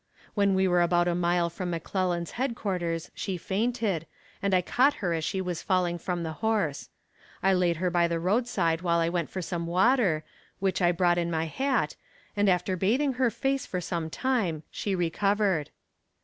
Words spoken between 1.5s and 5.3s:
from McClellan's headquarters she fainted, and I caught her as